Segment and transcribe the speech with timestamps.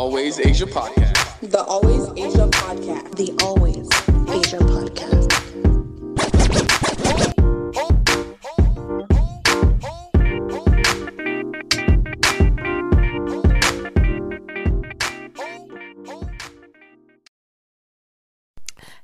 [0.00, 1.40] Always Asia Podcast.
[1.42, 3.16] The Always Asia Podcast.
[3.16, 3.86] The Always
[4.32, 5.28] Asia Podcast.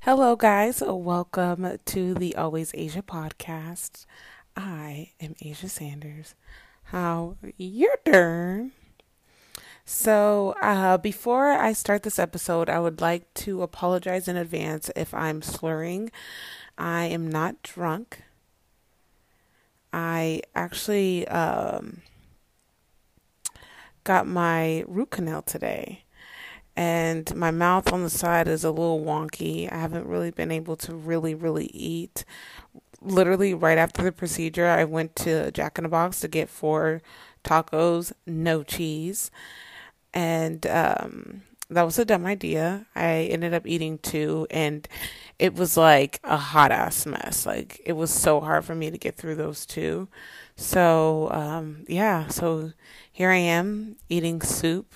[0.00, 0.82] Hello, guys.
[0.82, 4.06] Welcome to the Always Asia podcast.
[4.56, 6.34] I am Asia Sanders.
[6.84, 8.72] How you doing?
[9.88, 15.14] So, uh, before I start this episode, I would like to apologize in advance if
[15.14, 16.10] I'm slurring.
[16.76, 18.22] I am not drunk.
[19.92, 22.02] I actually um,
[24.02, 26.02] got my root canal today
[26.76, 29.72] and my mouth on the side is a little wonky.
[29.72, 32.24] I haven't really been able to really, really eat.
[33.00, 37.02] Literally, right after the procedure, I went to Jack in the Box to get four
[37.44, 39.30] tacos, no cheese,
[40.16, 42.86] and um, that was a dumb idea.
[42.94, 44.88] I ended up eating two, and
[45.38, 47.44] it was like a hot ass mess.
[47.44, 50.08] Like it was so hard for me to get through those two.
[50.56, 52.72] So um, yeah, so
[53.12, 54.94] here I am eating soup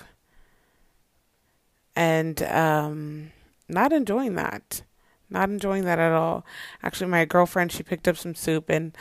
[1.95, 3.33] and um,
[3.69, 4.83] not enjoying that.
[5.29, 6.47] Not enjoying that at all.
[6.83, 8.97] Actually, my girlfriend she picked up some soup and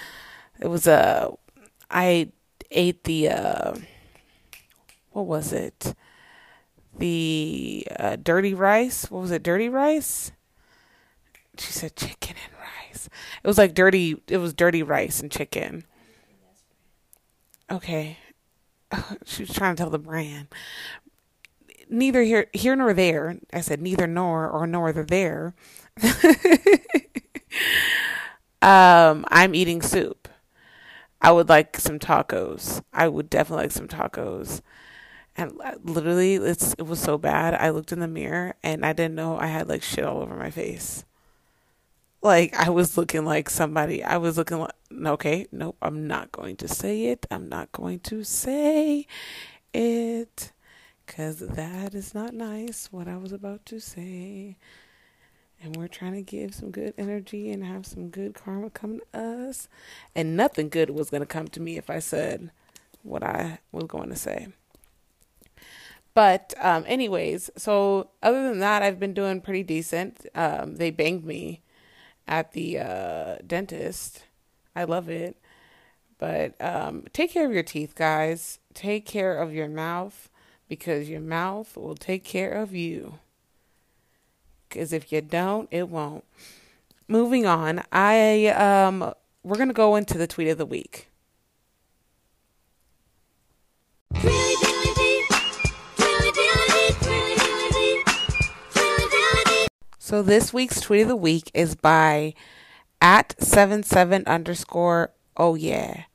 [0.59, 0.94] it was a.
[0.94, 1.31] Uh,
[1.89, 2.31] I
[2.72, 3.76] ate the uh,
[5.11, 5.95] what was it?
[7.00, 9.09] The uh, dirty rice.
[9.09, 9.44] What was it?
[9.44, 10.31] Dirty rice.
[11.58, 13.09] She said chicken and rice.
[13.44, 14.22] It was like dirty.
[14.28, 15.86] It was dirty rice and chicken.
[17.70, 18.17] Okay.
[19.25, 20.47] She was trying to tell the brand,
[21.89, 23.38] neither here here nor there.
[23.53, 25.53] I said neither nor or nor the there.
[28.61, 30.27] um, I'm eating soup.
[31.22, 32.81] I would like some tacos.
[32.94, 34.61] I would definitely like some tacos.
[35.40, 37.54] And uh, literally, it's it was so bad.
[37.54, 40.36] I looked in the mirror and I didn't know I had like shit all over
[40.36, 41.06] my face.
[42.22, 44.04] Like I was looking like somebody.
[44.04, 45.78] I was looking like okay, nope.
[45.82, 47.26] I'm not going to say it.
[47.32, 49.08] I'm not going to say
[49.73, 50.52] it
[51.05, 54.58] because that is not nice what I was about to say.
[55.64, 59.20] And we're trying to give some good energy and have some good karma come to
[59.20, 59.70] us.
[60.14, 62.52] And nothing good was going to come to me if I said
[63.04, 64.49] what I was going to say.
[66.19, 70.25] But, um, anyways, so other than that, I've been doing pretty decent.
[70.35, 71.61] Um, they banged me
[72.27, 74.25] at the uh, dentist.
[74.75, 75.37] I love it.
[76.17, 78.59] But um, take care of your teeth, guys.
[78.73, 80.30] Take care of your mouth
[80.67, 83.19] because your mouth will take care of you.
[84.67, 86.25] Because if you don't, it won't.
[87.07, 91.07] Moving on, I um we're gonna go into the tweet of the week.
[100.09, 102.33] So this week's tweet of the week is by
[102.99, 106.05] at seven seven underscore oh yeah.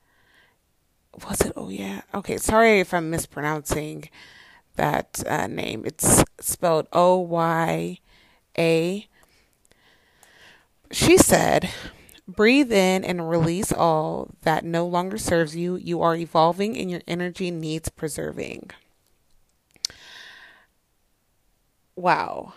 [1.29, 2.01] Was it oh yeah?
[2.13, 4.09] Okay, sorry if I'm mispronouncing
[4.75, 5.85] that uh, name.
[5.87, 8.01] It's spelled O Y
[8.59, 9.07] A.
[10.91, 11.71] She said,
[12.27, 15.77] Breathe in and release all that no longer serves you.
[15.77, 18.73] You are evolving and your energy needs preserving.
[21.95, 22.55] Wow.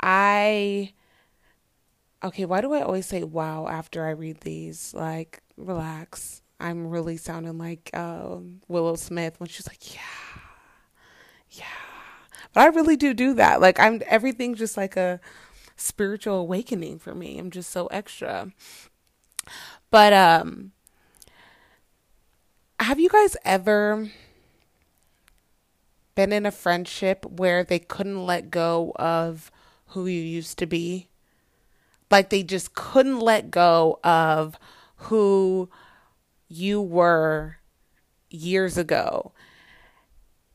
[0.00, 0.92] I.
[2.22, 4.92] Okay, why do I always say wow after I read these?
[4.92, 6.42] Like, relax.
[6.60, 10.38] I'm really sounding like um, Willow Smith when she's like, yeah
[11.50, 11.64] yeah.
[12.52, 13.60] But I really do do that.
[13.60, 15.20] Like I'm everything's just like a
[15.76, 17.38] spiritual awakening for me.
[17.38, 18.52] I'm just so extra.
[19.90, 20.72] But um
[22.80, 24.10] have you guys ever
[26.14, 29.50] been in a friendship where they couldn't let go of
[29.88, 31.08] who you used to be?
[32.10, 34.58] Like they just couldn't let go of
[34.96, 35.68] who
[36.48, 37.56] you were
[38.30, 39.32] years ago.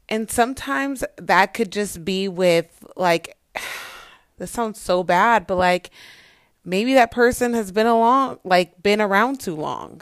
[0.10, 3.38] And sometimes that could just be with like
[4.38, 5.92] this sounds so bad, but like
[6.66, 10.02] maybe that person has been along like been around too long.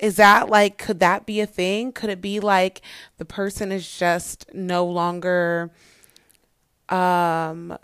[0.00, 1.92] Is that like could that be a thing?
[1.92, 2.80] Could it be like
[3.18, 5.70] the person is just no longer
[6.92, 7.78] um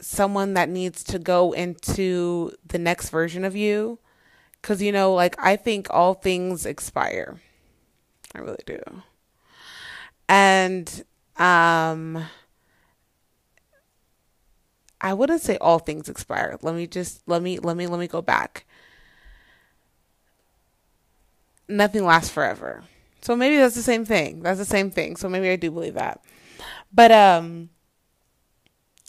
[0.00, 3.98] someone that needs to go into the next version of you?
[4.62, 7.40] Cuz you know, like I think all things expire.
[8.34, 8.80] I really do
[10.28, 11.04] and
[11.36, 12.24] um
[15.00, 16.58] I wouldn't say all things expire.
[16.62, 18.66] Let me just let me let me let me go back.
[21.68, 22.84] Nothing lasts forever.
[23.22, 24.42] So maybe that's the same thing.
[24.42, 25.16] That's the same thing.
[25.16, 26.20] So maybe I do believe that.
[26.92, 27.70] But um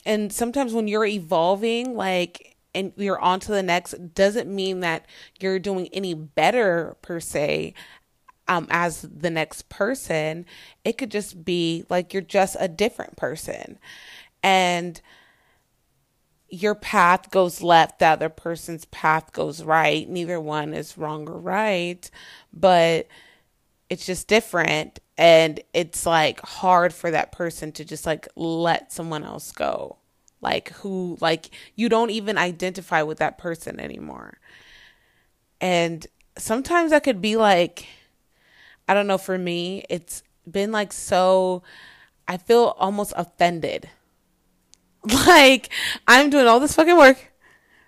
[0.06, 5.06] and sometimes when you're evolving like and you're on to the next doesn't mean that
[5.40, 7.74] you're doing any better per se
[8.48, 10.46] um as the next person.
[10.84, 13.78] It could just be like you're just a different person.
[14.42, 15.00] And
[16.48, 20.08] your path goes left, the other person's path goes right.
[20.08, 22.08] Neither one is wrong or right,
[22.52, 23.08] but
[23.90, 25.00] it's just different.
[25.18, 29.96] And it's like hard for that person to just like let someone else go.
[30.42, 34.38] Like, who, like, you don't even identify with that person anymore.
[35.60, 37.86] And sometimes I could be like,
[38.86, 41.62] I don't know, for me, it's been like so,
[42.28, 43.88] I feel almost offended
[45.26, 45.70] like,
[46.08, 47.32] I'm doing all this fucking work,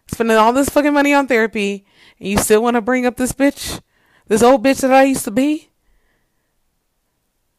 [0.06, 1.84] spending all this fucking money on therapy,
[2.19, 3.80] and you still want to bring up this bitch?
[4.28, 5.68] This old bitch that I used to be?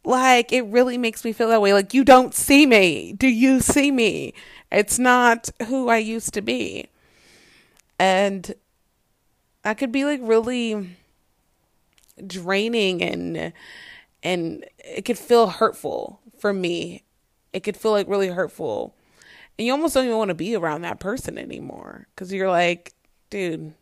[0.04, 1.74] Like, it really makes me feel that way.
[1.74, 3.14] Like, you don't see me.
[3.14, 4.34] Do you see me?
[4.72, 6.88] It's not who I used to be.
[8.00, 8.54] And
[9.66, 10.96] I could be like really
[12.26, 13.54] draining and
[14.24, 17.04] and it could feel hurtful for me.
[17.52, 18.96] It could feel like really hurtful
[19.60, 22.94] and you almost don't even want to be around that person anymore because you're like,
[23.30, 23.74] dude,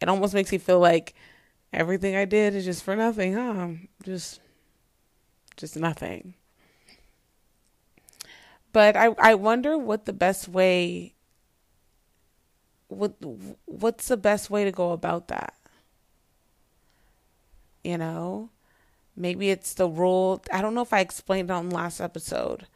[0.00, 1.14] it almost makes you feel like
[1.70, 3.68] everything I did is just for nothing, huh?
[4.02, 4.40] Just,
[5.58, 6.34] just nothing.
[8.72, 11.14] But I, I wonder what the best way,
[12.88, 13.14] what,
[13.66, 15.54] what's the best way to go about that?
[17.84, 18.50] You know,
[19.16, 20.42] maybe it's the rule.
[20.52, 22.66] I don't know if I explained it on last episode.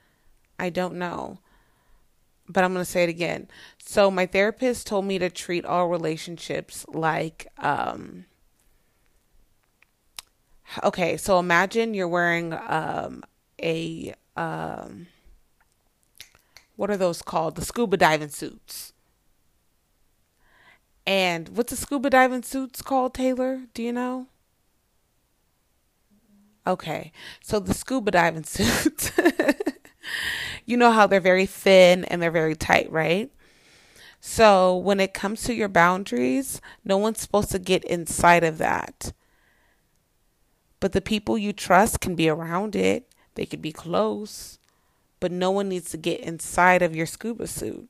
[0.58, 1.38] I don't know
[2.48, 3.48] but I'm going to say it again.
[3.78, 8.26] So my therapist told me to treat all relationships like um
[10.82, 13.22] okay, so imagine you're wearing um
[13.62, 15.06] a um
[16.76, 17.56] what are those called?
[17.56, 18.92] The scuba diving suits.
[21.06, 23.62] And what's the scuba diving suits called, Taylor?
[23.74, 24.28] Do you know?
[26.66, 27.12] Okay.
[27.42, 29.12] So the scuba diving suits
[30.66, 33.30] you know how they're very thin and they're very tight, right?
[34.20, 39.12] So when it comes to your boundaries, no one's supposed to get inside of that.
[40.82, 44.58] But the people you trust can be around it, they could be close,
[45.20, 47.88] but no one needs to get inside of your scuba suit.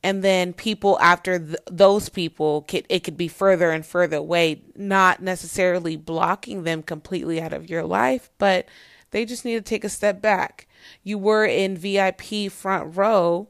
[0.00, 4.62] And then people after th- those people, could, it could be further and further away,
[4.76, 8.68] not necessarily blocking them completely out of your life, but
[9.10, 10.68] they just need to take a step back.
[11.02, 13.48] You were in VIP front row,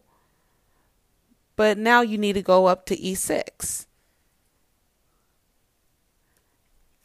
[1.57, 3.85] but now you need to go up to E6.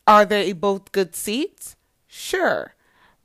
[0.08, 1.76] Are they both good seats?
[2.08, 2.74] Sure,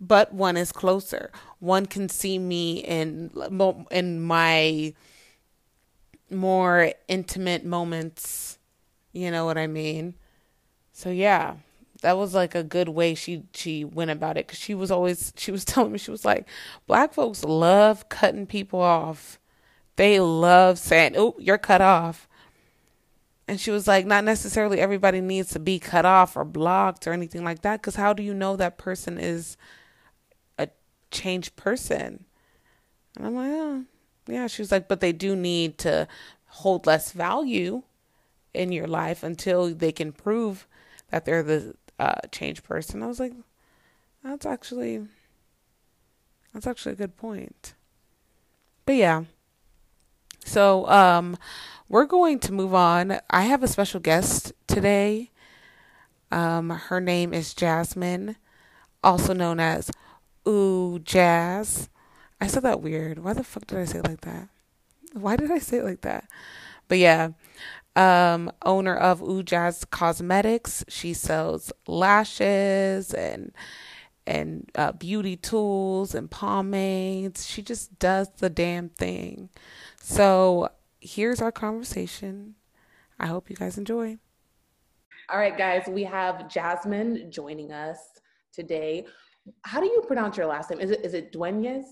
[0.00, 1.30] but one is closer.
[1.60, 3.30] One can see me in
[3.90, 4.94] in my
[6.30, 8.58] more intimate moments.
[9.12, 10.14] You know what I mean?
[10.92, 11.56] So yeah
[12.02, 15.32] that was like a good way she she went about it because she was always
[15.36, 16.46] she was telling me she was like
[16.86, 19.38] black folks love cutting people off
[19.96, 22.28] they love saying oh you're cut off
[23.48, 27.12] and she was like not necessarily everybody needs to be cut off or blocked or
[27.12, 29.56] anything like that because how do you know that person is
[30.58, 30.68] a
[31.10, 32.24] changed person
[33.16, 33.84] and i'm like oh
[34.28, 36.06] yeah she was like but they do need to
[36.46, 37.82] hold less value
[38.54, 40.66] in your life until they can prove
[41.10, 43.02] that they're the uh, change person.
[43.02, 43.32] I was like,
[44.24, 45.06] that's actually
[46.52, 47.74] that's actually a good point.
[48.84, 49.24] But yeah.
[50.44, 51.36] So um
[51.88, 53.18] we're going to move on.
[53.30, 55.30] I have a special guest today.
[56.30, 58.36] Um her name is Jasmine,
[59.02, 59.90] also known as
[60.48, 61.88] Ooh Jazz.
[62.40, 63.20] I said that weird.
[63.20, 64.48] Why the fuck did I say it like that?
[65.12, 66.28] Why did I say it like that?
[66.88, 67.30] But yeah,
[67.94, 70.84] um, owner of Ujaz Cosmetics.
[70.88, 73.52] She sells lashes and
[74.26, 77.46] and uh, beauty tools and pomades.
[77.46, 79.48] She just does the damn thing.
[80.00, 80.70] So
[81.02, 82.54] here's our conversation.
[83.18, 84.18] I hope you guys enjoy.
[85.28, 87.98] All right, guys, we have Jasmine joining us
[88.52, 89.06] today.
[89.62, 90.80] How do you pronounce your last name?
[90.80, 91.86] Is it is it Duenas?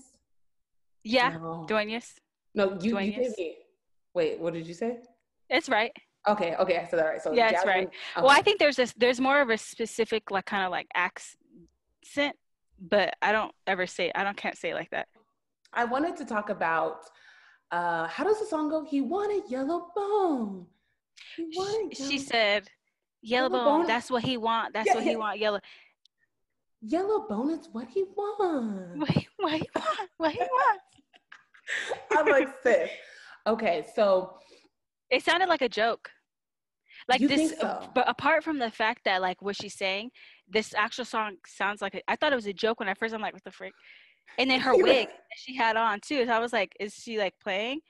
[1.03, 1.65] Yeah, no.
[1.67, 2.15] Duenas.
[2.55, 3.05] No, you, Duenas.
[3.05, 3.57] you gave me.
[4.13, 4.99] Wait, what did you say?
[5.49, 5.91] It's right.
[6.27, 7.21] Okay, okay, I said that right.
[7.21, 7.87] So yeah, it's right.
[7.87, 7.97] Okay.
[8.17, 8.93] Well, I think there's this.
[8.95, 12.35] There's more of a specific, like, kind of like accent,
[12.79, 14.11] but I don't ever say.
[14.13, 15.07] I don't can't say it like that.
[15.73, 17.05] I wanted to talk about.
[17.71, 18.83] Uh, how does the song go?
[18.83, 20.65] He wanted yellow bone.
[21.37, 21.95] He wanted.
[21.95, 22.69] She, she said,
[23.21, 23.87] "Yellow, yellow bone, bone.
[23.87, 24.73] That's what he want.
[24.73, 25.17] That's yeah, what he yeah.
[25.17, 25.39] want.
[25.39, 25.59] Yellow."
[26.81, 28.97] Yellow bone is what he wants.
[28.97, 30.09] What, what he want?
[30.17, 30.83] What he wants?
[32.11, 32.89] I'm like, sis.
[33.47, 34.37] Okay, so
[35.09, 36.09] It sounded like a joke.
[37.07, 37.89] Like this, think so?
[37.95, 40.11] but apart from the fact that like what she's saying,
[40.47, 43.13] this actual song sounds like a, I thought it was a joke when I first.
[43.13, 43.73] I'm like, what the frick?
[44.37, 46.25] And then her wig that she had on too.
[46.25, 47.81] So I was like, is she like playing?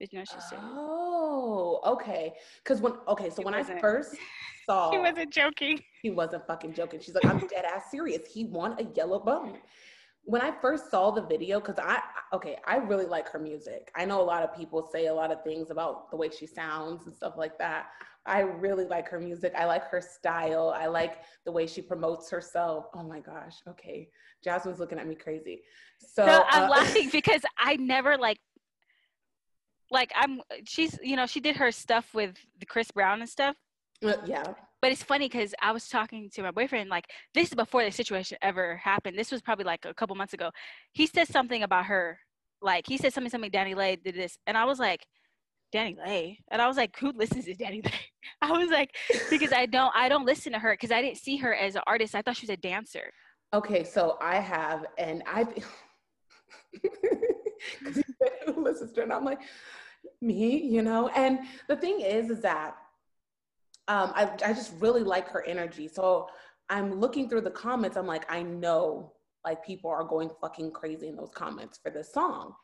[0.00, 0.66] But no, she's serious.
[0.68, 2.32] Oh, okay.
[2.62, 3.80] Because when okay, so He when I wasn't.
[3.80, 4.16] first
[4.66, 5.80] saw He wasn't joking.
[6.02, 7.00] he wasn't fucking joking.
[7.00, 8.22] She's like, I'm dead ass serious.
[8.32, 9.58] He won a yellow bone.
[10.24, 12.00] When I first saw the video, because I
[12.32, 13.90] okay, I really like her music.
[13.96, 16.46] I know a lot of people say a lot of things about the way she
[16.46, 17.86] sounds and stuff like that.
[18.24, 19.52] I really like her music.
[19.56, 20.72] I like her style.
[20.76, 22.86] I like the way she promotes herself.
[22.94, 23.56] Oh my gosh.
[23.68, 24.08] Okay.
[24.44, 25.62] Jasmine's looking at me crazy.
[25.98, 28.38] So No, I'm uh, laughing because I never like
[29.90, 33.56] like I'm she's you know she did her stuff with the Chris Brown and stuff.
[34.24, 34.54] yeah.
[34.82, 37.92] But it's funny because I was talking to my boyfriend like this is before the
[37.92, 39.16] situation ever happened.
[39.16, 40.50] This was probably like a couple months ago.
[40.90, 42.18] He said something about her,
[42.60, 45.06] like he said something something DaniLeigh did this, and I was like.
[45.74, 47.92] DaniLeigh, and I was like, "Who listens to Danny Lay?"
[48.42, 48.94] I was like,
[49.30, 51.82] because I don't, I don't listen to her because I didn't see her as an
[51.86, 52.14] artist.
[52.14, 53.10] I thought she was a dancer.
[53.54, 55.64] Okay, so I have, and I, because
[57.96, 59.40] he said who listens to it, and I'm like,
[60.20, 61.08] me, you know.
[61.08, 62.76] And the thing is, is that
[63.88, 65.88] um, I, I just really like her energy.
[65.88, 66.28] So
[66.68, 67.96] I'm looking through the comments.
[67.96, 69.12] I'm like, I know,
[69.44, 72.54] like people are going fucking crazy in those comments for this song,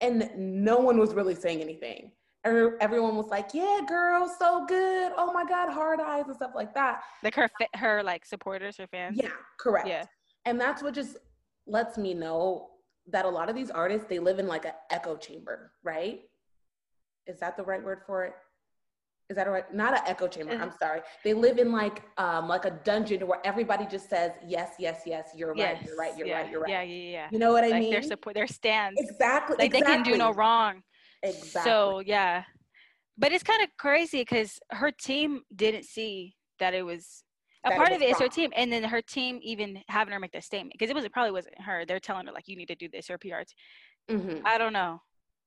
[0.00, 2.12] and no one was really saying anything.
[2.44, 5.12] Everyone was like, "Yeah, girl, so good.
[5.16, 8.88] Oh my god, hard eyes and stuff like that." Like her, her like supporters, her
[8.88, 9.16] fans.
[9.22, 9.28] Yeah,
[9.60, 9.86] correct.
[9.86, 10.06] Yeah.
[10.44, 11.18] And that's what just
[11.66, 12.70] lets me know
[13.06, 16.22] that a lot of these artists, they live in like an echo chamber, right?
[17.26, 18.34] Is that the right word for it?
[19.28, 19.72] Is that right?
[19.74, 20.52] Not an echo chamber.
[20.52, 21.00] I'm sorry.
[21.24, 25.28] They live in like um like a dungeon where everybody just says yes, yes, yes.
[25.34, 25.78] You're right.
[25.86, 26.16] You're right.
[26.18, 26.50] You're yeah, right.
[26.50, 26.70] You're right.
[26.70, 27.28] Yeah, yeah, yeah.
[27.30, 27.90] You know what I like mean?
[27.90, 29.00] their support, their stands.
[29.00, 29.56] exactly.
[29.58, 30.82] Like they can do no wrong.
[31.22, 31.62] Exactly.
[31.62, 32.44] So yeah,
[33.16, 37.24] but it's kind of crazy because her team didn't see that it was
[37.64, 39.80] a That it part was of it is her team, and then her team even
[39.88, 41.84] having her make that statement because it was it probably wasn't her.
[41.86, 43.44] They're telling her like you need to do this or PR.
[44.08, 44.20] team.
[44.20, 44.42] Mhm.
[44.44, 45.00] I don't know.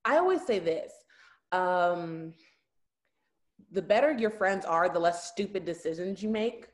[0.05, 0.91] I always say this.
[1.51, 2.33] Um,
[3.75, 6.69] the better your friends are, the less stupid decisions you make.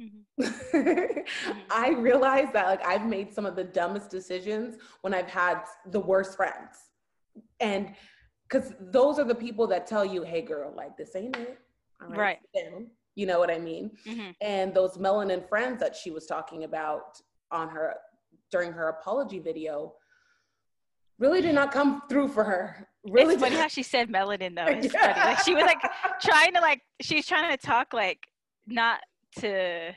[0.00, 0.24] Mhm.
[1.70, 5.98] I realize that like I've made some of the dumbest decisions when I've had the
[5.98, 6.90] worst friends.
[7.58, 7.94] And
[8.48, 11.58] because those are the people that tell you, hey girl, like this ain't it.
[12.00, 12.38] All Right.
[12.54, 13.98] down." You know what I mean?
[14.06, 14.36] Mhm.
[14.40, 17.96] And those melanin friends that she was talking about on her
[18.52, 19.96] during her apology video
[21.18, 22.88] really did not come through for her.
[23.10, 24.66] Really it's funny how she said melanin though.
[24.66, 25.12] It's Yeah.
[25.14, 25.26] funny.
[25.34, 25.80] Like she was like
[26.20, 28.18] trying to like she's trying to talk like
[28.66, 29.00] not
[29.40, 29.92] to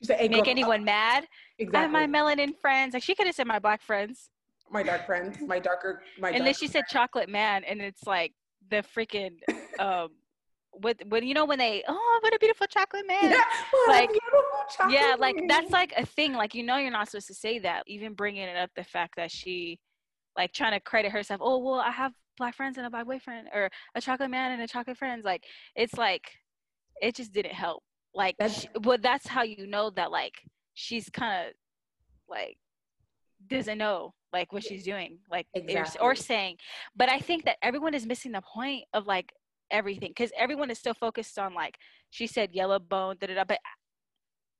[0.00, 1.26] She said, "Hey, make girl, anyone mad.
[1.58, 1.92] Exactly.
[1.92, 2.94] my melanin friends.
[2.94, 4.30] Like she could have said my black friends.
[4.70, 8.32] my dark friends, my darker, my and then she said chocolate man and it's like
[8.70, 9.36] the freaking
[9.78, 10.08] um
[10.72, 13.44] what when you know when they oh what a beautiful chocolate man Yeah,
[13.88, 17.28] like, beautiful yeah chocolate like that's like a thing like you know you're not supposed
[17.28, 19.78] to say that even bringing it up the fact that she
[20.36, 23.48] like trying to credit herself oh well i have black friends and a black boyfriend
[23.54, 25.44] or a chocolate man and a chocolate friends like
[25.76, 26.22] it's like
[27.00, 27.82] it just didn't help.
[28.14, 30.34] Like That's- she, well that's how you know that like
[30.74, 31.52] she's kind of
[32.28, 32.56] like
[33.46, 35.46] doesn't know like what she's doing like
[36.00, 36.56] or- or saying.
[36.96, 39.32] But i think that everyone is missing the point of like
[39.70, 41.76] everything because everyone is still focused on like
[42.10, 43.58] she said yellow bone da, da, da, but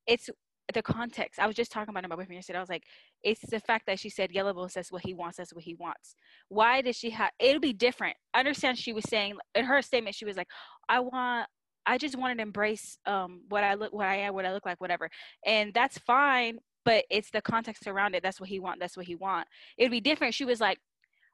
[0.07, 0.29] it's
[0.73, 2.85] the context i was just talking about it my boyfriend yesterday i was like
[3.23, 5.75] it's the fact that she said yellow bone says what he wants that's what he
[5.75, 6.15] wants.
[6.49, 8.17] Why does she have it'll be different.
[8.33, 10.49] I understand she was saying in her statement she was like
[10.89, 11.49] i want
[11.87, 14.67] i just wanted to embrace um what i look what i am what i look
[14.67, 15.11] like whatever.
[15.45, 19.07] And that's fine but it's the context around it that's what he want that's what
[19.07, 19.47] he want.
[19.79, 20.35] It'd be different.
[20.35, 20.79] She was like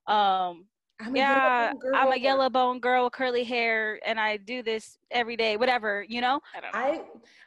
[0.06, 0.66] um
[1.02, 4.62] I'm a yeah yellow i'm a yellow bone girl with curly hair and i do
[4.62, 7.02] this every day whatever you know i don't know I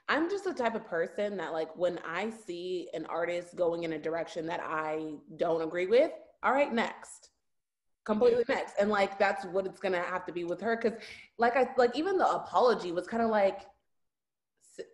[0.10, 3.94] I'm just the type of person that like when I see an artist going in
[3.94, 6.12] a direction that I don't agree with,
[6.44, 7.30] all right, next.
[8.04, 8.74] Completely next.
[8.82, 10.76] And like that's what it's gonna have to be with her.
[10.76, 10.92] Cause
[11.38, 13.62] like I like even the apology was kind of like
[14.78, 14.86] s-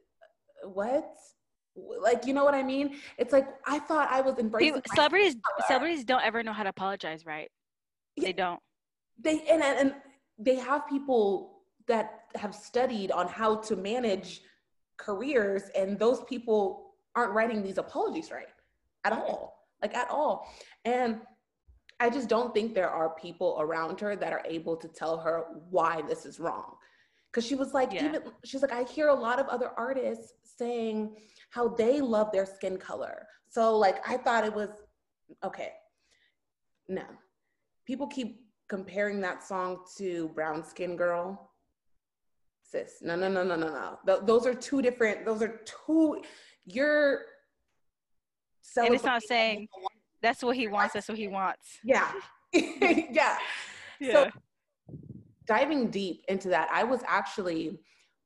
[0.64, 1.12] uh, what?
[1.76, 2.98] Like you know what I mean?
[3.18, 5.66] It's like I thought I was embracing People, my celebrities color.
[5.68, 7.59] celebrities don't ever know how to apologize right Yeah.
[8.22, 8.60] They don't
[9.22, 9.94] they and and
[10.38, 14.42] they have people that have studied on how to manage
[14.98, 18.48] careers and those people aren't writing these apologies right
[19.06, 20.48] at all like at all
[20.86, 21.20] and
[22.00, 25.46] i just don't think there are people around her that are able to tell her
[25.70, 26.76] why this is wrong
[27.32, 28.06] because she was like Yeah.
[28.06, 31.16] even she's like i hear a lot of other artists saying
[31.50, 33.26] how they love their skin color.
[33.50, 34.70] So like I thought it was
[35.44, 35.72] okay.
[36.88, 37.04] No.
[37.90, 41.50] People keep comparing that song to Brown Skin Girl.
[42.62, 43.98] Sis, no, no, no, no, no, no.
[44.06, 46.22] Th- those are two different, those are two,
[46.68, 47.22] you're
[48.78, 49.68] And it's not saying
[50.22, 50.94] that's what he wants.
[50.94, 51.80] That's what he wants.
[51.84, 52.12] Yeah.
[52.54, 53.38] yeah.
[54.12, 54.30] So
[55.48, 57.80] diving deep into that, I was actually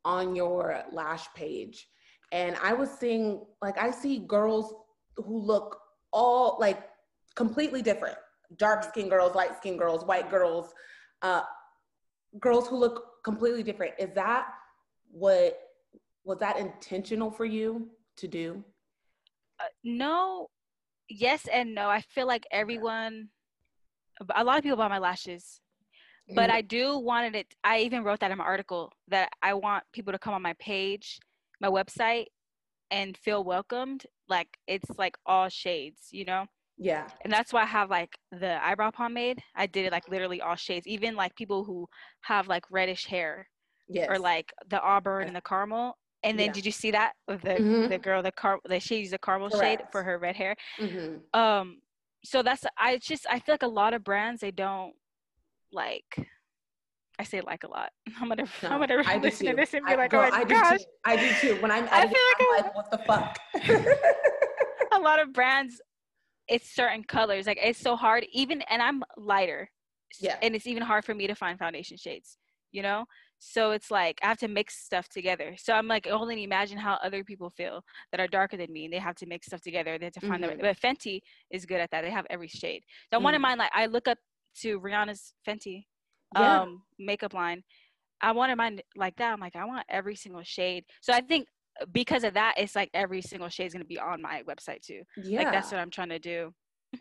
[0.04, 1.88] on your Lash page
[2.34, 4.74] and I was seeing, like, I see girls
[5.16, 5.80] who look
[6.12, 6.84] all like
[7.36, 8.18] completely different
[8.58, 10.74] dark skinned girls, light skinned girls, white girls,
[11.22, 11.44] uh,
[12.40, 13.94] girls who look completely different.
[14.00, 14.48] Is that
[15.12, 15.60] what
[16.24, 18.64] was that intentional for you to do?
[19.60, 20.48] Uh, no,
[21.10, 21.90] yes and no.
[21.90, 23.30] I feel like everyone,
[24.36, 25.60] a lot of people buy my lashes,
[26.30, 26.54] but Mm.
[26.54, 27.54] I do wanted it.
[27.64, 30.54] I even wrote that in my article that I want people to come on my
[30.54, 31.20] page,
[31.60, 32.28] my website,
[32.90, 34.06] and feel welcomed.
[34.30, 36.46] Like it's like all shades, you know.
[36.78, 37.08] Yeah.
[37.24, 39.40] and that's why I have like the eyebrow pomade.
[39.56, 41.88] I did it like literally all shades, even like people who
[42.22, 43.48] have like reddish hair
[43.90, 44.08] Yes.
[44.10, 45.98] or like the auburn and the caramel.
[46.24, 46.54] And then Yeah.
[46.54, 47.90] did you see that with the Mhm.
[47.90, 50.56] the girl the car that she used the caramel shade for her red hair?
[50.80, 51.22] Mhm.
[51.34, 51.82] Um,
[52.24, 54.94] so that's I just I feel like a lot of brands they don't
[55.72, 56.06] like.
[57.20, 57.92] I say like a lot.
[58.20, 60.30] I'm gonna No, I'm gonna I listen to this and be I- like, girl, oh
[60.32, 60.80] my I do gosh.
[60.80, 60.86] too.
[61.06, 61.56] I do too.
[61.62, 63.38] When I'm I editing, feel I'm like like, what the fuck?
[64.94, 65.82] a lot of brands
[66.48, 69.70] it's certain colors like it's so hard even and i'm lighter
[70.20, 70.38] Yeah.
[70.42, 72.38] and it's even hard for me to find foundation shades
[72.72, 73.06] you know
[73.40, 76.96] so it's like i have to mix stuff together so i'm like only imagine how
[77.04, 77.82] other people feel
[78.12, 80.22] that are darker than me and they have to mix stuff together they have to
[80.22, 80.58] find Mhm.
[80.58, 81.20] the but fenty
[81.52, 83.38] is good at that they have every shade so i want Mhm.
[83.38, 84.18] in mine like i look up
[84.62, 85.86] to rihanna's fenty
[86.38, 86.62] Yeah.
[86.62, 87.64] um makeup line
[88.22, 91.48] i wanted mine like that i'm like i want every single shade so i think
[91.92, 94.82] because of that it's like every single shade is going to be on my website
[94.82, 95.44] too yeah.
[95.44, 96.54] like that's what I'm trying to do.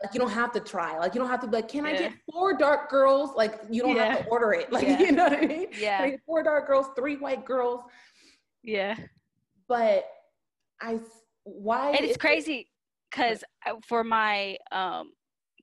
[0.03, 0.99] like you don't have to try.
[0.99, 3.31] Like you don't have to be like, can I get four dark girls?
[3.37, 4.69] Like you don't have to order it.
[4.73, 4.99] Like Yeah.
[5.01, 5.67] you know what I mean?
[5.79, 6.09] Yeah.
[6.09, 7.81] get four dark girls, three white girls.
[8.63, 8.97] Yeah.
[9.69, 10.05] But
[10.81, 10.99] I
[11.45, 12.69] why And it's crazy
[13.11, 13.45] because
[13.87, 15.13] for my um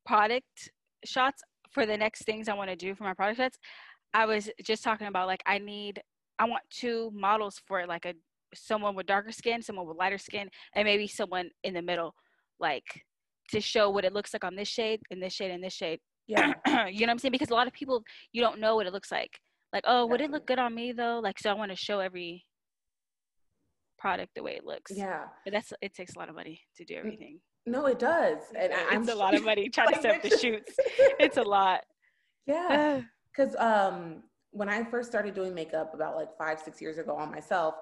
[0.05, 0.69] product
[1.05, 3.57] shots for the next things I want to do for my product shots,
[4.13, 6.01] I was just talking about like I need
[6.37, 8.13] I want two models for like a
[8.53, 12.13] someone with darker skin, someone with lighter skin, and maybe someone in the middle,
[12.59, 12.85] like
[13.51, 15.99] to show what it looks like on this shade and this shade and this shade.
[16.29, 16.53] Yeah.
[16.87, 17.31] you know what I'm saying?
[17.31, 19.31] Because a lot of people you don't know what it looks like.
[19.73, 21.19] Like, oh, would it look good on me though?
[21.23, 22.45] Like, so I want to show every
[23.97, 24.91] product the way it looks.
[24.95, 25.23] Yeah.
[25.43, 27.39] But that's it takes a lot of money to do everything.
[27.65, 28.37] No, it does.
[28.55, 30.73] And I- I'm it's a lot of money trying to set up the shoots.
[31.19, 31.81] It's a lot.
[32.47, 33.01] Yeah.
[33.35, 37.31] Because um, when I first started doing makeup about like five, six years ago on
[37.31, 37.75] myself,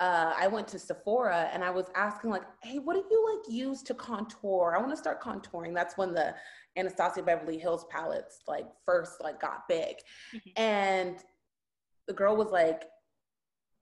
[0.00, 3.48] uh, I went to Sephora and I was asking like, "Hey, what do you like
[3.54, 4.74] use to contour?
[4.76, 6.34] I want to start contouring." That's when the
[6.76, 9.96] Anastasia Beverly Hills palettes like first like got big,
[10.34, 10.52] Mhm.
[10.56, 11.24] and
[12.06, 12.90] the girl was like,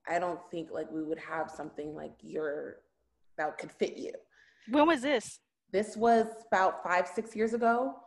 [0.06, 2.82] "I don't think like we would have something like your
[3.36, 4.12] that could fit you."
[4.68, 5.40] when was this?
[5.70, 7.98] This was about five, six years ago.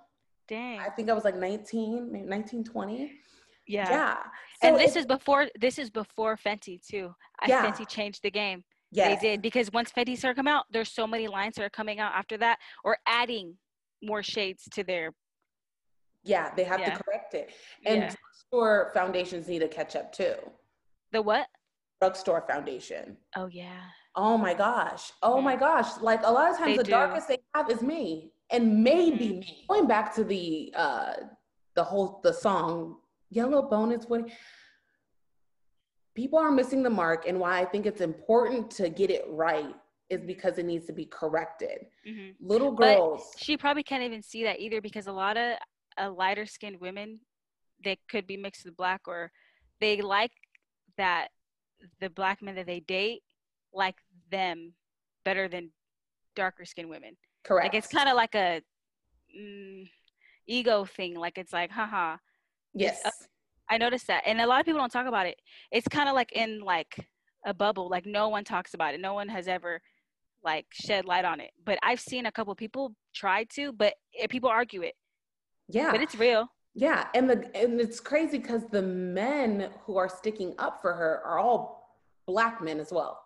[0.47, 0.79] Dang.
[0.79, 3.19] I think I was like 19, maybe 19, 20.
[3.67, 3.89] Yeah.
[3.89, 4.17] Yeah.
[4.61, 7.13] and this is before this is before Fenty too.
[7.39, 7.65] I Yeah.
[7.65, 8.63] Fenty changed the game.
[8.91, 9.19] yes.
[9.21, 11.99] They did because once Fenty started coming out, there's so many lines that are coming
[11.99, 13.57] out after that or adding
[14.01, 15.11] more shades to their
[16.23, 16.95] Yeah, they have Yeah.
[16.97, 17.53] to correct it.
[17.85, 18.09] And Yeah.
[18.15, 20.35] drugstore foundations need to catch up too.
[21.11, 21.47] the what?
[22.01, 23.17] Drugstore foundation.
[23.37, 23.81] Oh yeah.
[24.15, 25.13] Oh my gosh.
[25.23, 25.97] Oh my gosh.
[26.01, 26.91] Like a lot of times They the do.
[26.91, 28.33] darkest they have is me.
[28.49, 29.39] And maybe Mhm.
[29.39, 29.65] me.
[29.69, 31.13] Going back to the uh
[31.75, 34.29] the whole the song Yellow Bone is what
[36.15, 39.75] people are missing the mark and why I think it's important to get it right
[40.09, 41.87] is because it needs to be corrected.
[42.05, 43.33] hmm Little But girls.
[43.37, 45.57] she probably can't even see that either because a lot of
[45.99, 47.19] uh, lighter skinned women
[47.83, 49.31] they could be mixed with black or
[49.81, 50.31] they like
[50.97, 51.27] that
[51.99, 53.21] the black men that they date
[53.73, 53.95] like
[54.31, 54.73] them
[55.23, 55.69] better than
[56.35, 57.65] darker skinned women correct.
[57.73, 58.61] like it's kind of like a
[59.37, 59.89] mm,
[60.47, 62.15] ego thing like it's like haha
[62.75, 63.01] yes.
[63.69, 65.35] i noticed that and a lot of people don't talk about it
[65.71, 67.07] it's kind of like in like
[67.45, 69.81] a bubble like no one talks about it no one has ever
[70.43, 74.27] like shed light on it but i've seen a couple people try to but eh,
[74.27, 74.93] people argue it
[75.69, 75.91] yeah.
[75.91, 80.53] but it's real Yeah, and the and it's crazy because the men who are sticking
[80.59, 83.21] up for her are all black men as well.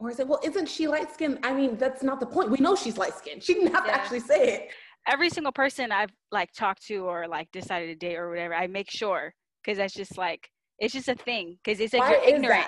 [0.00, 1.38] Or is it, well, isn't she light skinned?
[1.44, 2.50] I mean, that's not the point.
[2.50, 3.44] We know she's light skinned.
[3.44, 4.70] She didn't have to actually say it.
[5.06, 8.66] Every single person i've like talked to or like decided to date or whatever i
[8.66, 12.36] make sure because that's just like it's just a thing because it's like Why you're
[12.36, 12.66] ignorant?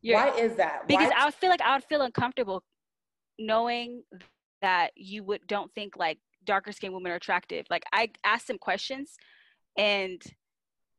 [0.00, 0.86] You're- Why is that?
[0.86, 2.62] because I would feel like I would feel uncomfortable
[3.38, 4.02] knowing
[4.62, 7.66] that you would don't think like darker skinned women are attractive.
[7.70, 9.16] Like I asked them questions
[9.76, 10.22] and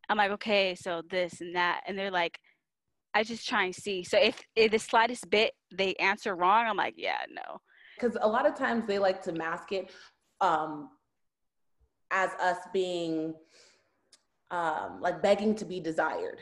[0.09, 1.81] I'm like, okay, so this and that.
[1.87, 2.39] And they're like,
[3.13, 4.03] I just try and see.
[4.03, 7.59] So if, if the slightest bit they answer wrong, I'm like, yeah, no.
[7.99, 9.91] because a lot of times they like to mask it
[10.41, 10.89] um,
[12.11, 13.33] as us being
[14.51, 16.39] um, like begging to be desired.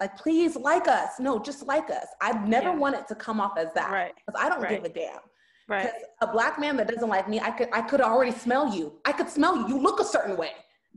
[0.00, 1.18] Like, please like us.
[1.18, 2.06] No, just like us.
[2.20, 2.76] I never Yeah.
[2.76, 4.12] want it to come off as that Right.
[4.14, 4.70] because I don't Right.
[4.82, 5.20] give a damn.
[5.68, 5.90] Right.
[6.20, 9.00] A black man that doesn't like me, I could I could already smell you.
[9.04, 9.68] I could smell you.
[9.68, 10.52] You look a certain way.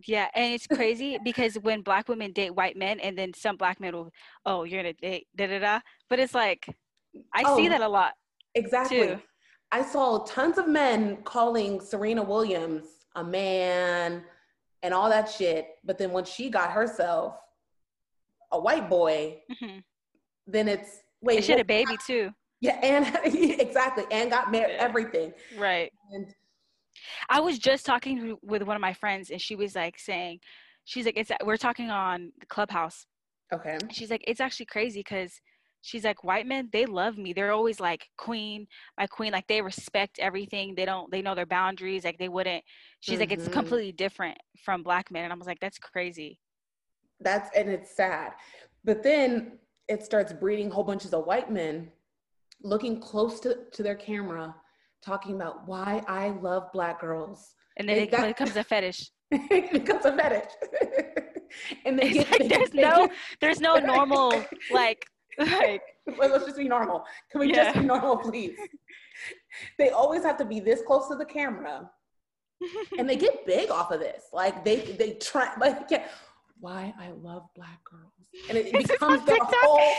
[0.07, 3.79] Yeah, and it's crazy because when black women date white men, and then some black
[3.81, 4.11] men will,
[4.45, 5.79] oh, you're gonna date da da da.
[6.09, 6.67] But it's like,
[7.33, 8.13] I see Oh, that a lot
[8.55, 9.07] Exactly.
[9.07, 9.21] too.
[9.71, 14.23] I saw tons of men calling Serena Williams a man
[14.83, 15.67] and all that shit.
[15.83, 17.35] But then when she got herself
[18.51, 19.79] a white boy, hmm
[20.47, 21.37] then it's wait.
[21.37, 22.31] And she had a baby too.
[22.59, 24.83] Yeah, and exactly, and got married, Yeah.
[24.83, 25.33] everything.
[25.57, 25.91] Right.
[26.11, 26.33] And
[27.29, 30.39] I was just talking with one of my friends, and she was like saying,
[30.83, 33.05] she's like, it's we're talking on the clubhouse.
[33.53, 35.39] okay, She's like, it's actually crazy because
[35.81, 37.33] she's like, white men, they love me.
[37.33, 38.67] They're always like, queen,
[38.99, 39.31] my queen.
[39.31, 40.75] Like they respect everything.
[40.75, 42.03] They don't, they know their boundaries.
[42.03, 42.63] Like they wouldn't.
[42.99, 43.53] She's like, it's Mhm.
[43.53, 45.23] completely different from black men.
[45.23, 46.39] And I was like, that's crazy.
[47.19, 48.33] that's and it's sad.
[48.83, 51.91] But then it starts breeding whole bunches of white men
[52.63, 54.55] looking close to, to their camera,
[55.03, 57.53] talking about why I love black girls.
[57.77, 59.09] And then It- becomes a fetish.
[59.31, 60.51] it becomes a fetish.
[61.85, 64.33] and they get, like, they there's get- no, there's no normal
[64.71, 65.05] like,
[65.37, 65.81] like
[66.17, 67.05] let's just be normal.
[67.31, 68.57] Can we just be normal, please?
[69.77, 71.89] They always have to be this close to the camera,
[72.97, 74.23] and they get big off of this.
[74.33, 76.07] Like they they try like yeah,
[76.59, 78.13] why I love black girls,
[78.49, 79.55] and it, Is this becomes on their TikTok?
[79.61, 79.93] whole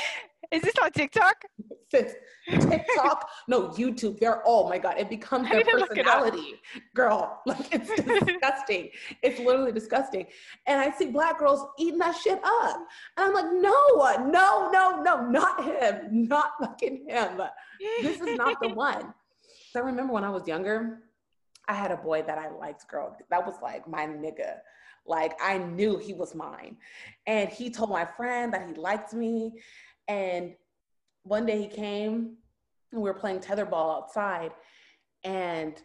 [0.51, 1.45] Is this on TikTok?
[1.91, 4.19] TikTok, no YouTube.
[4.19, 6.23] They're oh my god, it becomes their need to look it up.
[6.23, 6.55] personality,
[6.95, 7.41] girl.
[7.47, 8.91] Like it's disgusting.
[9.23, 10.27] It's literally disgusting.
[10.67, 12.77] And I see black girls eating that shit up,
[13.17, 13.75] and I'm like, no,
[14.31, 17.41] no, no, no, not him, not fucking him.
[18.01, 19.13] This is not the one.
[19.73, 21.01] So I remember when I was younger,
[21.69, 23.17] I had a boy that I liked, girl.
[23.31, 24.57] That was like my nigga.
[25.07, 26.77] Like I knew he was mine.
[27.27, 29.61] And he told my friend that he liked me.
[30.09, 30.55] And
[31.25, 32.37] one day he came
[32.93, 34.53] and we were playing tetherball outside
[35.25, 35.81] and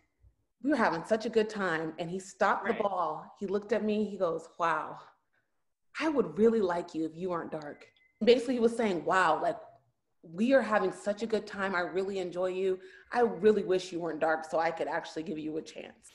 [0.63, 1.93] we were having such a good time.
[1.99, 2.75] And he stopped Right.
[2.77, 3.25] the ball.
[3.39, 4.97] He looked at me, he goes, Wow,
[5.99, 7.85] I would really like you if you weren't dark.
[8.23, 9.57] Basically, he was saying, Wow, like
[10.23, 11.75] we are having such a good time.
[11.75, 12.79] I really enjoy you.
[13.13, 16.11] I really wish you weren't dark so I could actually give you a chance.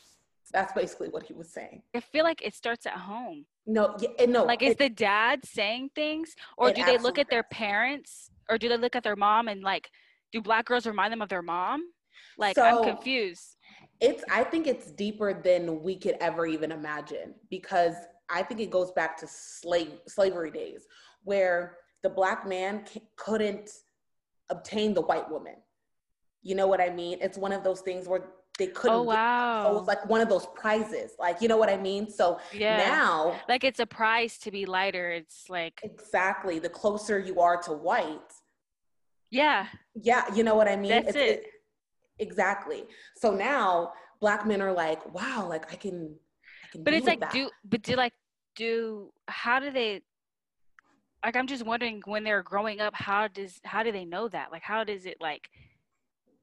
[0.50, 1.82] That's basically what he was saying.
[1.94, 3.46] I feel like it starts at home.
[3.66, 4.44] No, yeah, no.
[4.44, 8.58] Like, is it- the dad saying things, or do they look at their parents, or
[8.58, 9.90] do they look at their mom and like,
[10.32, 11.82] do black girls remind them of their mom?
[12.36, 13.56] Like, I'm So- confused.
[14.00, 17.94] it's i think it's deeper than we could ever even imagine because
[18.28, 20.86] i think it goes back to slave slavery days
[21.22, 23.70] where the black man c- couldn't
[24.50, 25.54] obtain the white woman
[26.42, 28.24] you know what i mean it's one of those things where
[28.58, 29.78] they oh, couldn't Oh get- so wow.
[29.78, 32.76] it's like one of those prizes like you know what i mean so yeah.
[32.76, 35.10] now like it's a prize to be lighter.
[35.10, 38.32] It's like, exactly the closer you are to white
[39.30, 41.46] yeah, yeah you know what i mean that's it.
[42.18, 42.84] exactly
[43.16, 46.14] so now black men are like wow like i can
[46.64, 47.32] I can But it's like, that.
[47.32, 48.14] do but do like
[48.56, 50.02] do how do they?
[51.24, 54.50] Like, I'm just wondering when they're growing up, how does how do they know that?
[54.50, 55.48] Like, how does it like?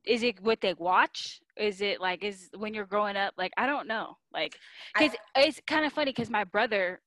[0.05, 1.41] Is it what they watch?
[1.57, 3.33] Is it like is when you're growing up?
[3.37, 4.17] Like, I don't know.
[4.33, 4.57] Like,
[4.97, 7.01] because it's kind of funny because my brother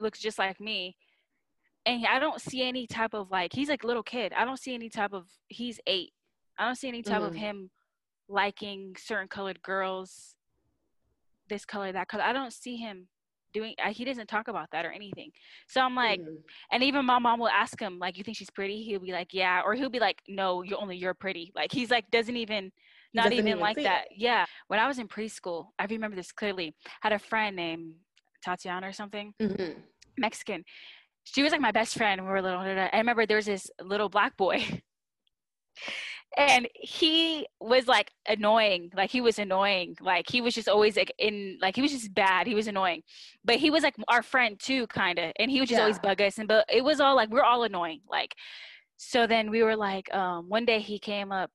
[0.00, 0.96] looks just like me,
[1.86, 4.32] and I don't see any type of like he's like a little kid.
[4.32, 6.12] I don't see any type of he's eight.
[6.58, 7.38] I don't see any type of Mhm.
[7.38, 7.70] him
[8.28, 10.34] liking certain colored girls,
[11.48, 12.24] this color, that color.
[12.24, 13.08] I don't see him
[13.52, 13.74] doing.
[13.82, 15.30] Uh, he doesn't talk about that or anything.
[15.66, 16.42] So I'm like, Mhm.
[16.72, 19.32] and even my mom will ask him like, "You think she's pretty?" He'll be like,
[19.34, 22.72] "Yeah," or he'll be like, "No, you're only you're pretty." Like he's like doesn't even
[23.14, 24.06] not doesn't even, even like that.
[24.10, 24.16] it.
[24.16, 24.46] Yeah.
[24.68, 26.74] When I was in preschool, I remember this clearly.
[27.00, 27.94] Had a friend named
[28.44, 29.82] Tatiana or something, Mhm.
[30.16, 30.64] Mexican.
[31.24, 32.60] She was like my best friend when we were little.
[32.60, 34.64] I remember there was this little black boy.
[36.36, 38.90] And he was like annoying.
[38.94, 39.96] Like he was annoying.
[40.00, 42.46] Like he was just always like in like he was just bad.
[42.46, 43.02] He was annoying.
[43.44, 45.32] But he was like our friend too, kinda.
[45.36, 46.38] And he would just always bug us.
[46.38, 48.02] And but it was all like we're all annoying.
[48.08, 48.34] Like
[48.98, 51.50] so then we were like, um, one day he came up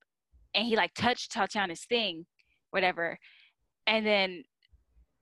[0.54, 2.26] and he like touched Tatiana's thing,
[2.70, 3.18] whatever.
[3.86, 4.44] And then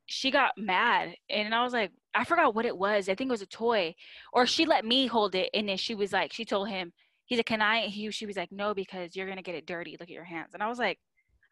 [0.07, 3.09] she got mad and I was like, I forgot what it was.
[3.09, 3.95] I think it was a toy.
[4.33, 6.93] Or she let me hold it and then she was like, she told him,
[7.33, 7.87] he's like, Can I?
[7.87, 9.93] He she was like, No, because you're gonna get it dirty.
[9.93, 10.51] Look at your hands.
[10.55, 10.99] And I was like,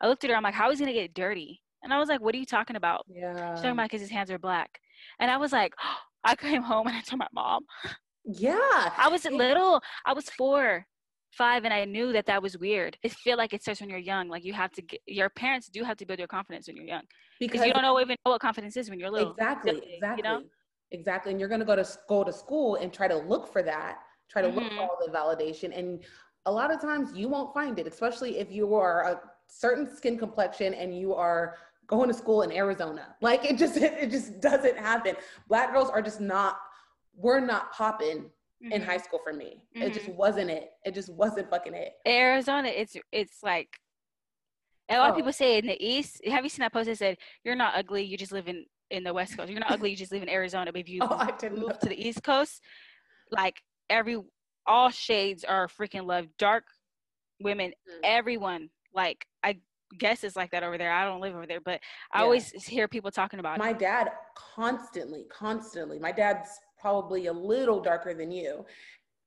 [0.00, 0.36] I looked at her.
[0.36, 1.60] I'm like, how is he gonna get dirty?
[1.82, 3.06] And I was like, what are you talking about?
[3.08, 3.32] Yeah.
[3.54, 4.78] She's talking about because his hands are black.
[5.18, 5.72] And I was like,
[6.24, 7.64] I came home and I told my mom.
[8.24, 8.92] Yeah.
[8.98, 9.80] I was It- little.
[10.04, 10.86] I was four,
[11.32, 12.98] five, and I knew that that was weird.
[13.04, 14.28] I feel like it starts when you're young.
[14.28, 16.86] Like you have to get your parents do have to build your confidence when you're
[16.86, 17.04] young
[17.38, 19.30] because you don't know even know what confidence is when you're little.
[19.32, 20.42] exactly, exactly, You know?
[20.90, 21.30] exactly.
[21.32, 23.98] And you're going to go to go to school and try to look for that,
[24.30, 24.76] try to look Mhm.
[24.76, 26.04] for all the validation, and
[26.46, 30.16] a lot of times you won't find it, especially if you are a certain skin
[30.16, 33.16] complexion and you are going to school in Arizona.
[33.20, 35.16] Like it just it just doesn't happen.
[35.48, 36.60] Black girls are just not.
[37.14, 38.84] We're not popping in Mhm.
[38.84, 39.66] high school for me.
[39.74, 40.14] It just Mhm.
[40.14, 40.72] wasn't it.
[40.84, 41.94] It just wasn't fucking it.
[42.06, 43.76] Arizona, it's it's like
[44.88, 45.16] a lot of Oh.
[45.16, 46.24] people say in the east.
[46.26, 49.04] Have you seen that post that said you're not ugly, you just live in in
[49.04, 49.48] the west coast.
[49.50, 50.72] You're not ugly, you just live in Arizona.
[50.72, 52.60] But if you Oh, I didn't move to the east coast,
[53.30, 54.16] like every
[54.66, 56.28] all shades are freaking loved.
[56.38, 56.64] Dark
[57.40, 58.00] women, Mm.
[58.04, 58.70] everyone.
[58.94, 59.60] Like I
[59.98, 60.92] guess it's like that over there.
[60.92, 61.80] I don't live over there, but
[62.12, 62.24] I Yeah.
[62.24, 63.78] always hear people talking about my it.
[63.78, 66.48] dad constantly constantly my dad's
[66.80, 68.64] probably a little darker than you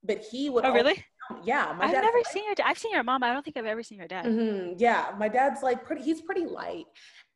[0.02, 1.04] but he would Oh always- really?
[1.44, 2.64] yeah my I've never like- seen your dad.
[2.66, 3.22] I've seen your mom.
[3.22, 4.26] I don't think I've ever seen your dad.
[4.26, 6.86] Mhm, yeah my dad's like pretty he's pretty light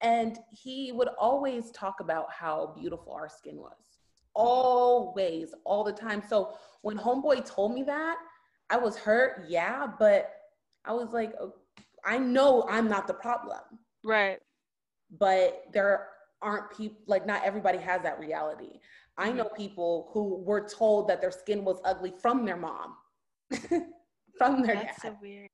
[0.00, 3.87] and he would always talk about how beautiful our skin was
[4.38, 8.16] always all the time so when homeboy told me that
[8.70, 10.30] i was hurt yeah but
[10.84, 11.52] i was like oh,
[12.04, 13.60] i know i'm not the problem
[14.04, 14.38] Right.
[15.18, 16.08] but there
[16.40, 18.78] aren't people like not everybody has that reality.
[19.16, 19.36] I Mhm.
[19.38, 22.94] know people who were told that their skin was ugly from their mom,
[24.38, 25.14] from their That's dad.
[25.14, 25.48] so weird.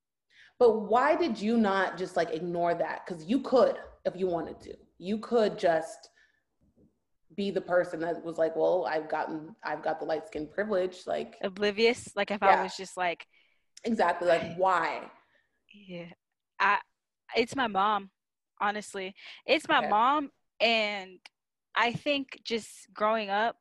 [0.58, 3.06] But why did you not just like ignore that?
[3.06, 4.74] Because you could if you wanted to.
[4.98, 6.10] You could just
[7.36, 11.06] be the person that was like, well, I've gotten, I've got the light skin privilege.
[11.06, 12.10] Like Oblivious.
[12.16, 12.60] Like if Yeah.
[12.60, 13.26] I was just like,
[13.84, 15.10] exactly, like why?
[15.72, 16.06] Yeah.
[16.60, 16.78] I
[17.36, 18.10] it's my mom,
[18.60, 19.14] honestly.
[19.46, 19.88] It's my Okay.
[19.88, 21.18] mom and
[21.74, 23.56] I think just growing up,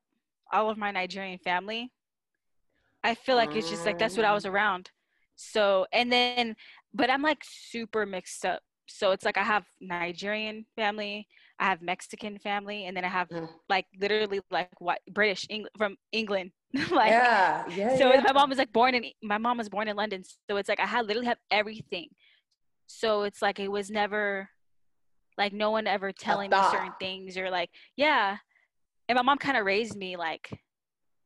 [0.51, 1.91] all of my Nigerian family,
[3.03, 4.51] I feel like it's just like that's what I was Mm.
[4.51, 4.91] around.
[5.35, 6.55] So and then
[6.93, 8.61] but I'm like super mixed up.
[8.87, 11.27] So it's like I have Nigerian family,
[11.59, 13.47] I have Mexican family, and then I have Mm.
[13.69, 16.51] like literally like what British Eng- from England.
[16.91, 17.95] like yeah, yeah.
[17.97, 18.21] so yeah.
[18.21, 20.79] my mom was like born in my mom was born in london so it's like
[20.79, 22.07] i had literally have everything
[22.87, 24.49] so it's like it was never
[25.37, 28.37] like no one ever telling me certain things or like yeah
[29.07, 30.49] and my mom kind of raised me like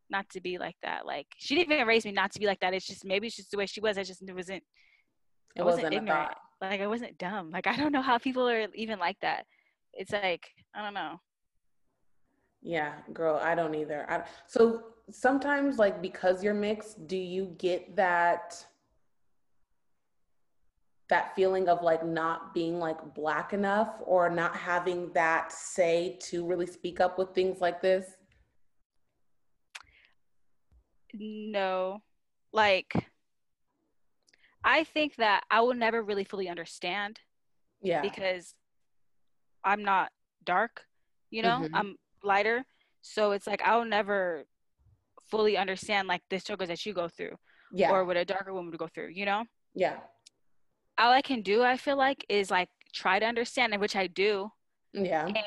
[0.10, 2.60] not to be like that like she didn't even raise me not to be like
[2.60, 4.62] that it's just maybe it's just the way she was i just wasn't
[5.56, 6.32] it I wasn't wasn't ignorant.
[6.60, 9.46] like i wasn't dumb like i don't know how people are even like that
[9.98, 11.20] it's like i don't know
[12.62, 14.06] Yeah, girl, I don't either.
[14.10, 18.66] I, so sometimes, like, because you're mixed, do you get that
[21.10, 26.46] that feeling of like not being like black enough or not having that say to
[26.46, 28.18] really speak up with things like this?
[31.14, 32.02] no
[32.52, 32.94] like
[34.64, 37.20] i think that i will never really fully understand
[37.82, 38.02] Yeah.
[38.02, 38.54] because
[39.68, 40.12] I'm not
[40.46, 40.86] dark,
[41.30, 41.70] you know, Mhm.
[41.74, 42.66] I'm lighter.
[43.02, 44.46] So it's like I'll never
[45.30, 47.36] fully understand like the struggles that you go through
[47.74, 47.92] yeah.
[47.92, 49.46] or what a darker woman would go through, you know?
[49.76, 49.98] yeah.
[50.98, 54.08] All I can do, I feel like, is like try to understand, and which I
[54.08, 54.52] do,
[54.94, 55.26] Yeah.
[55.28, 55.38] and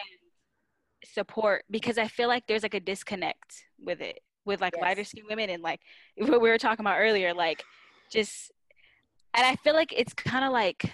[1.04, 4.82] support because I feel like there's like a disconnect with it, with like Yes.
[4.82, 5.80] lighter skinned women and like
[6.18, 7.64] what we were talking about earlier, like
[8.12, 8.52] just,
[9.34, 10.92] and I feel like it's kind of like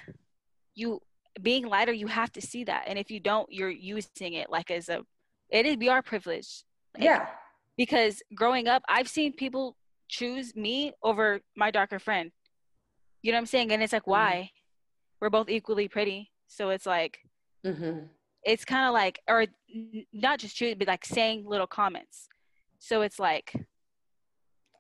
[0.74, 1.00] you
[1.42, 4.70] being lighter, you have to see that, and if you don't, you're using it like
[4.70, 5.03] as a,
[5.51, 7.29] it is we are privileged, like, Yeah.
[7.77, 9.77] because growing up, I've seen people
[10.09, 12.31] choose me over my darker friend.
[13.22, 13.72] You know what I'm saying?
[13.72, 14.12] And it's like, Mhm.
[14.12, 14.51] why?
[15.20, 17.18] We're both equally pretty, so it's like
[17.64, 18.07] Mm-hmm.
[18.44, 19.46] it's kind of like or
[20.12, 22.29] not just choose but like saying little comments
[22.79, 23.53] so it's like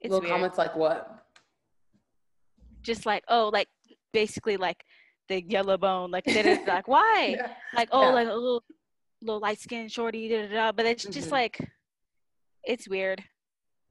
[0.00, 0.30] it's Little weird.
[0.30, 1.26] comments like what?
[2.82, 3.68] just like oh like
[4.12, 4.84] basically like
[5.28, 7.52] the yellow bone like da- da, like why Yeah.
[7.74, 8.14] like oh Yeah.
[8.14, 8.62] like a little
[9.22, 10.72] little light skinned shorty da, da, da.
[10.72, 11.32] but it's just Mhm.
[11.32, 11.70] like
[12.64, 13.22] it's weird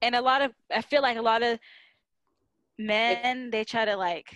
[0.02, 1.58] and a lot of i feel like a lot of
[2.78, 4.26] men they try to like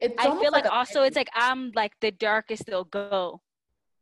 [0.00, 3.40] It's i feel like, a also it's like i'm like the darkest they'll go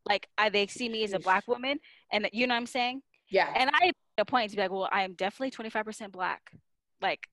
[0.05, 1.79] like I, they see me as a black woman
[2.13, 3.53] and you know what i'm saying yeah.
[3.57, 3.93] and I
[4.27, 6.41] point to be like, well, I am definitely 25% black.
[7.03, 7.27] Like,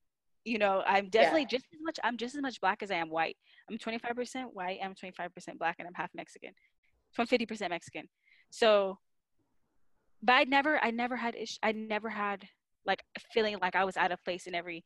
[0.44, 3.08] you know, I'm definitely just as much, I'm just as much black as I am
[3.10, 3.36] white.
[3.70, 6.50] I'm 25% white, I'm 25% black, and I'm half Mexican.
[7.12, 8.08] So I'm 50% Mexican.
[8.50, 8.98] So,
[10.22, 12.44] but I never, I never had, ish, I never had
[12.86, 13.02] like
[13.32, 14.84] feeling like I was out of place in every,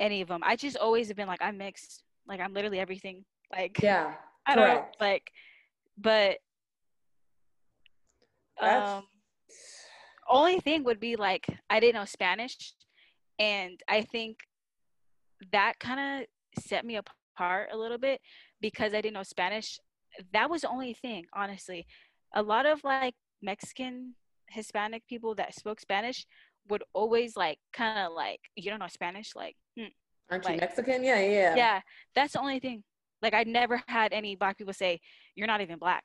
[0.00, 0.40] any of them.
[0.44, 2.02] I just always have been like, I'm mixed.
[2.26, 3.24] Like, I'm literally everything.
[3.52, 4.14] Like Yeah.
[4.46, 4.96] I don't correct.
[5.00, 5.30] like,
[5.96, 6.38] but
[8.60, 9.04] That's- um,
[10.28, 12.72] only thing would be like I didn't know Spanish,
[13.38, 14.38] and I think
[15.52, 18.20] that kind of set me apart a little bit
[18.60, 19.78] because I didn't know Spanish.
[20.32, 21.86] That was the only thing, honestly.
[22.34, 24.14] A lot of like Mexican,
[24.48, 26.26] Hispanic people that spoke Spanish
[26.68, 29.86] would always like kind of like you don't know Spanish, like hmm,
[30.30, 31.04] Aren't you Mexican?
[31.04, 31.56] Yeah, yeah.
[31.56, 31.80] yeah,
[32.14, 32.82] that's the only thing.
[33.22, 35.00] Like I never had any black people say
[35.34, 36.04] you're not even black.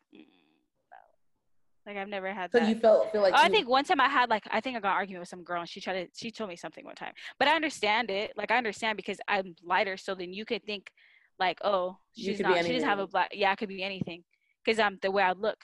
[1.90, 2.70] Like I've never had So that.
[2.70, 4.80] you felt feel like Oh, I think one time I had like I think I
[4.80, 6.94] got an argument with some girl and she tried to she told me something one
[6.94, 7.14] time.
[7.40, 8.32] But I understand it.
[8.38, 10.92] Like I understand because I'm lighter, so then you could think
[11.40, 14.24] like, oh, she's not she doesn't have a black yeah, I could be anything.
[14.64, 15.58] Because I'm um, the way I look.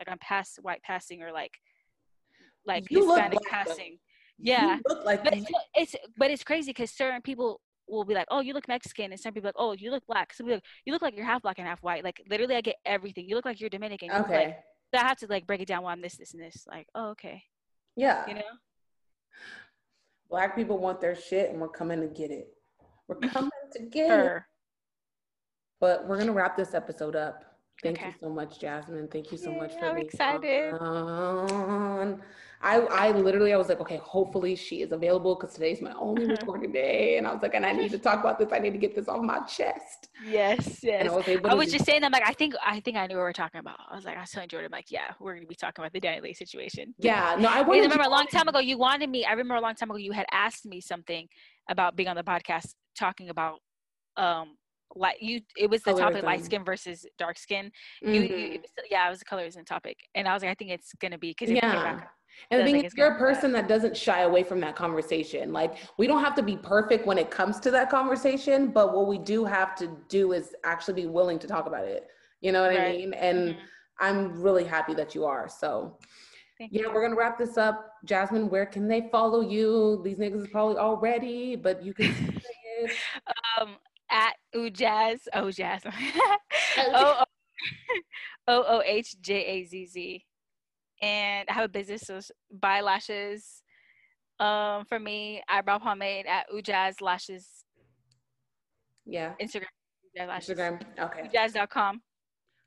[0.00, 1.52] Like I'm past white passing or like
[2.66, 3.48] like You look Hispanic though.
[3.48, 3.98] passing.
[4.40, 4.78] Yeah.
[4.78, 5.46] You look like But it's,
[5.76, 9.20] it's but it's crazy because certain people will be like, "Oh, you look Mexican," and
[9.20, 11.42] some people like, "Oh, you look black." Some people like, "You look like you're half
[11.42, 13.28] black and half white." Like literally, I get everything.
[13.28, 14.08] You look like you're Dominican.
[14.08, 14.46] You look okay.
[14.46, 14.56] Like,
[14.92, 15.82] so I have to like break it down.
[15.82, 16.64] Well, I'm this, this, and this.
[16.68, 17.42] Like, oh, okay.
[17.96, 18.26] yeah.
[18.28, 18.42] You know.
[20.28, 22.48] Black people want their shit and we're coming to get it.
[23.08, 24.42] We're coming to get it.
[25.80, 27.44] But we're gonna wrap this episode up.
[27.82, 29.08] Thank you so much, Jasmine.
[29.08, 30.74] Thank you so much for I'm being excited.
[30.74, 32.22] on.
[32.64, 36.26] I I literally I was like, okay, hopefully she is available because today's my only
[36.36, 38.50] recording day, and I was like, and I need to talk about this.
[38.52, 40.10] I need to get this off my chest.
[40.24, 40.78] Yes.
[40.84, 41.00] Yes.
[41.00, 42.12] And I was able I to was do- just saying that.
[42.12, 43.78] Like, I think I think I knew what we were talking about.
[43.90, 46.00] I was like, I was telling Jordan, like, yeah, we're gonna be talking about the
[46.00, 46.94] DaniLeigh situation.
[46.98, 47.34] yeah.
[47.38, 49.24] No, I wanted remember a long time ago you wanted me.
[49.24, 51.26] I remember a long time ago you had asked me something
[51.68, 53.58] about being on the podcast, talking about
[54.16, 54.56] um
[54.94, 55.40] like you.
[55.56, 57.70] It was the topic light skin versus dark skin.
[58.00, 58.54] You, you Mhm.
[58.54, 60.92] it was, yeah, it was a colorism topic, and I was like, I think it's
[60.94, 62.00] gonna be because it came Yeah.
[62.50, 65.52] And the thing is, it's you're a person that doesn't shy away from that conversation.
[65.52, 69.06] Like, we don't have to be perfect when it comes to that conversation, but what
[69.06, 72.08] we do have to do is actually be willing to talk about it.
[72.40, 73.12] You know what I mean?
[73.14, 73.60] And Mhm.
[74.00, 75.48] I'm really happy that you are.
[75.48, 75.98] So,
[76.58, 76.92] Thank yeah, you.
[76.92, 77.94] we're gonna wrap this up.
[78.04, 80.00] Jasmine, where can they follow you?
[80.02, 82.92] These niggas is probably already, but you can say it.
[83.58, 83.76] um
[84.12, 85.82] at Ohjazz Ohjazz
[86.78, 87.24] O
[88.48, 90.24] O O H J A Z Z,
[91.00, 92.20] and I have a business so
[92.50, 93.62] buy lashes.
[94.40, 97.46] Um, for me, eyebrow pomade at Ohjazz Lashes
[99.06, 99.66] Yeah, Instagram.
[100.18, 100.48] Ohjazz Lashes.
[100.58, 100.80] Instagram.
[100.98, 101.28] Okay.
[101.32, 102.02] Ohjazz.com.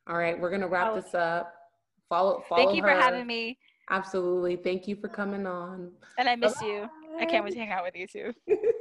[0.08, 1.53] All right, we're gonna wrap Follow- this up.
[2.08, 3.58] Follow, follow Thank you for having me,
[3.89, 4.55] Absolutely.
[4.58, 5.91] Thank you for coming on.
[6.17, 6.88] and I miss you.
[7.19, 8.31] I can't wait to hang out with you too.
[8.47, 8.55] Bye.